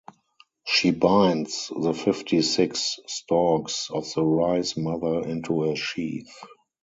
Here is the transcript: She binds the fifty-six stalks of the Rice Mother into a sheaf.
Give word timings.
She 0.65 0.89
binds 0.89 1.71
the 1.79 1.93
fifty-six 1.93 2.99
stalks 3.05 3.91
of 3.91 4.11
the 4.15 4.23
Rice 4.25 4.75
Mother 4.75 5.21
into 5.27 5.65
a 5.69 5.75
sheaf. 5.75 6.25